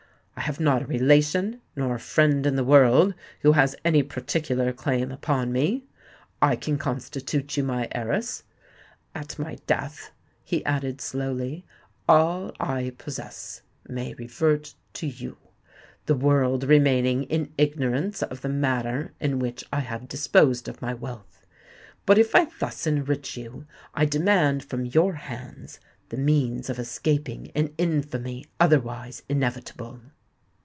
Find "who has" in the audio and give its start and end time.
3.41-3.75